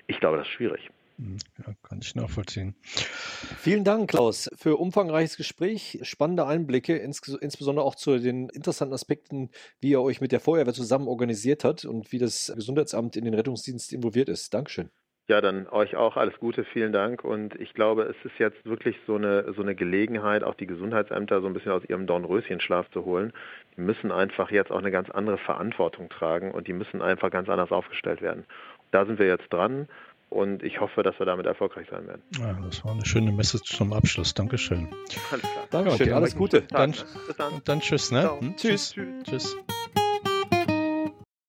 Ich 0.08 0.20
glaube, 0.20 0.38
das 0.38 0.48
ist 0.48 0.54
schwierig. 0.54 0.90
Hm, 1.20 1.38
ja, 1.60 1.74
kann 1.84 2.00
ich 2.02 2.16
nachvollziehen. 2.16 2.74
Vielen 2.82 3.84
Dank, 3.84 4.10
Klaus, 4.10 4.50
für 4.56 4.78
umfangreiches 4.78 5.38
Gespräch, 5.38 6.00
spannende 6.02 6.48
Einblicke, 6.48 6.98
ins, 6.98 7.22
insbesondere 7.28 7.86
auch 7.86 7.94
zu 7.94 8.18
den 8.18 8.50
interessanten 8.50 8.96
Aspekten, 8.96 9.52
wie 9.80 9.92
ihr 9.92 10.02
euch 10.02 10.22
mit 10.22 10.32
der 10.32 10.40
Feuerwehr 10.40 10.74
zusammen 10.74 11.08
organisiert 11.08 11.64
habt 11.64 11.86
und 11.86 12.12
wie 12.12 12.18
das 12.18 12.52
Gesundheitsamt 12.56 13.16
in 13.16 13.26
den 13.26 13.36
Rettungsdienst 13.36 13.94
involviert 13.94 14.30
ist. 14.30 14.56
Dankeschön. 14.56 14.90
Ja, 15.30 15.42
dann 15.42 15.68
euch 15.68 15.96
auch 15.96 16.18
alles 16.18 16.40
Gute, 16.40 16.64
vielen 16.64 16.92
Dank. 16.92 17.24
Und 17.24 17.54
ich 17.62 17.76
glaube, 17.76 18.02
es 18.02 18.16
ist 18.26 18.40
jetzt 18.40 18.66
wirklich 18.66 18.98
so 19.06 19.16
eine, 19.16 19.54
so 19.54 19.62
eine 19.62 19.76
Gelegenheit, 19.76 20.44
auch 20.44 20.56
die 20.56 20.66
Gesundheitsämter 20.66 21.40
so 21.42 21.46
ein 21.46 21.54
bisschen 21.54 21.72
aus 21.72 21.84
ihrem 21.88 22.08
Dornröschenschlaf 22.08 22.90
zu 22.90 23.06
holen. 23.06 23.32
Die 23.78 23.82
müssen 23.82 24.12
einfach 24.12 24.50
jetzt 24.50 24.72
auch 24.72 24.80
eine 24.80 24.90
ganz 24.90 25.12
andere 25.12 25.38
Verantwortung 25.38 26.10
tragen 26.10 26.50
und 26.50 26.68
die 26.68 26.74
müssen 26.74 27.04
einfach 27.04 27.30
ganz 27.30 27.48
anders 27.48 27.72
aufgestellt 27.72 28.24
werden. 28.24 28.46
Da 28.90 29.06
sind 29.06 29.20
wir 29.20 29.28
jetzt 29.28 29.54
dran 29.54 29.88
und 30.30 30.64
ich 30.64 30.80
hoffe, 30.80 31.04
dass 31.04 31.20
wir 31.20 31.28
damit 31.28 31.46
erfolgreich 31.46 31.88
sein 31.92 32.08
werden. 32.08 32.24
Ja, 32.40 32.58
das 32.66 32.84
war 32.84 32.94
eine 32.94 33.06
schöne 33.06 33.32
Message 33.32 33.78
zum 33.78 33.94
Abschluss. 33.94 34.34
Dankeschön. 34.34 34.88
Alles 35.30 35.42
klar. 35.44 35.68
Dankeschön, 35.70 36.12
alles 36.12 36.36
Gute. 36.36 36.64
Dann, 36.64 36.96
dann, 37.38 37.62
dann 37.66 37.80
tschüss, 37.82 38.12
ne? 38.12 38.32
Hm? 38.40 38.56
Tschüss. 38.56 38.94
tschüss. 38.94 39.24
tschüss. 39.30 39.58